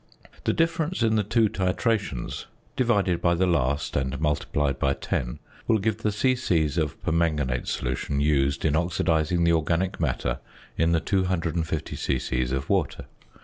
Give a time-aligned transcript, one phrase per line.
[0.45, 5.77] The difference in the two titrations, divided by the last and multiplied by 10, will
[5.77, 6.65] give the c.c.
[6.81, 10.39] of permanganate solution used in oxidising the organic matter
[10.75, 12.41] in the 250 c.c.
[12.51, 13.05] of water.